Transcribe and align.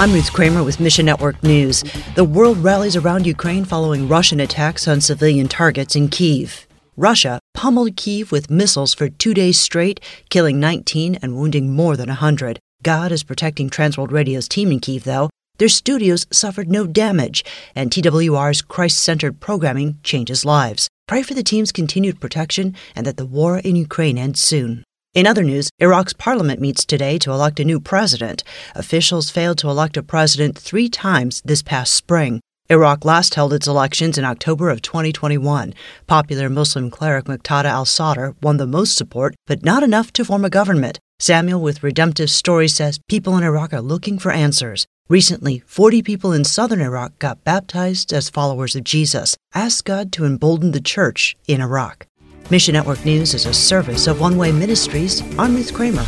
I'm 0.00 0.12
Ruth 0.12 0.32
Kramer 0.32 0.62
with 0.62 0.78
Mission 0.78 1.06
Network 1.06 1.42
News. 1.42 1.82
The 2.14 2.22
world 2.22 2.58
rallies 2.58 2.94
around 2.94 3.26
Ukraine 3.26 3.64
following 3.64 4.06
Russian 4.06 4.38
attacks 4.38 4.86
on 4.86 5.00
civilian 5.00 5.48
targets 5.48 5.96
in 5.96 6.08
Kiev. 6.08 6.68
Russia 6.96 7.40
pummeled 7.52 7.96
Kiev 7.96 8.30
with 8.30 8.48
missiles 8.48 8.94
for 8.94 9.08
two 9.08 9.34
days 9.34 9.58
straight, 9.58 9.98
killing 10.30 10.60
19 10.60 11.16
and 11.20 11.34
wounding 11.34 11.74
more 11.74 11.96
than 11.96 12.06
100. 12.06 12.60
God 12.84 13.10
is 13.10 13.24
protecting 13.24 13.68
Transworld 13.68 14.12
Radio's 14.12 14.46
team 14.46 14.70
in 14.70 14.78
Kiev, 14.78 15.02
though. 15.02 15.30
Their 15.58 15.68
studios 15.68 16.28
suffered 16.30 16.70
no 16.70 16.86
damage, 16.86 17.44
and 17.74 17.90
TWR's 17.90 18.62
Christ 18.62 19.00
centered 19.00 19.40
programming 19.40 19.98
changes 20.04 20.44
lives. 20.44 20.88
Pray 21.08 21.24
for 21.24 21.34
the 21.34 21.42
team's 21.42 21.72
continued 21.72 22.20
protection 22.20 22.76
and 22.94 23.04
that 23.04 23.16
the 23.16 23.26
war 23.26 23.58
in 23.58 23.74
Ukraine 23.74 24.16
ends 24.16 24.40
soon. 24.40 24.84
In 25.18 25.26
other 25.26 25.42
news, 25.42 25.68
Iraq's 25.80 26.12
parliament 26.12 26.60
meets 26.60 26.84
today 26.84 27.18
to 27.18 27.32
elect 27.32 27.58
a 27.58 27.64
new 27.64 27.80
president. 27.80 28.44
Officials 28.76 29.30
failed 29.30 29.58
to 29.58 29.68
elect 29.68 29.96
a 29.96 30.02
president 30.04 30.56
three 30.56 30.88
times 30.88 31.42
this 31.44 31.60
past 31.60 31.92
spring. 31.92 32.40
Iraq 32.70 33.04
last 33.04 33.34
held 33.34 33.52
its 33.52 33.66
elections 33.66 34.16
in 34.16 34.24
October 34.24 34.70
of 34.70 34.80
2021. 34.80 35.74
Popular 36.06 36.48
Muslim 36.48 36.88
cleric 36.88 37.24
Muqtada 37.24 37.64
al 37.64 37.84
Sadr 37.84 38.36
won 38.40 38.58
the 38.58 38.66
most 38.68 38.94
support, 38.94 39.34
but 39.48 39.64
not 39.64 39.82
enough 39.82 40.12
to 40.12 40.24
form 40.24 40.44
a 40.44 40.50
government. 40.50 41.00
Samuel 41.18 41.60
with 41.60 41.82
Redemptive 41.82 42.30
Stories 42.30 42.76
says 42.76 43.00
people 43.08 43.36
in 43.36 43.42
Iraq 43.42 43.72
are 43.72 43.80
looking 43.80 44.20
for 44.20 44.30
answers. 44.30 44.86
Recently, 45.08 45.64
40 45.66 46.00
people 46.00 46.32
in 46.32 46.44
southern 46.44 46.80
Iraq 46.80 47.18
got 47.18 47.42
baptized 47.42 48.12
as 48.12 48.30
followers 48.30 48.76
of 48.76 48.84
Jesus. 48.84 49.36
Ask 49.52 49.84
God 49.84 50.12
to 50.12 50.24
embolden 50.24 50.70
the 50.70 50.80
church 50.80 51.36
in 51.48 51.60
Iraq. 51.60 52.06
Mission 52.50 52.72
Network 52.72 53.04
News 53.04 53.34
is 53.34 53.44
a 53.44 53.52
service 53.52 54.06
of 54.06 54.20
One 54.20 54.38
Way 54.38 54.52
Ministries. 54.52 55.20
I'm 55.38 55.54
Ruth 55.54 55.74
Kramer. 55.74 56.06